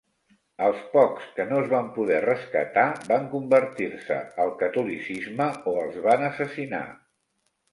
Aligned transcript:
Els 0.67 0.77
pocs 0.93 1.25
que 1.39 1.45
no 1.49 1.59
es 1.63 1.67
van 1.73 1.91
poder 1.97 2.21
rescatar 2.25 2.85
van 3.11 3.29
convertir-se 3.35 4.17
al 4.45 4.55
catolicisme 4.63 5.51
o 5.73 5.75
els 5.83 6.01
van 6.09 6.25
assassinar. 6.33 6.83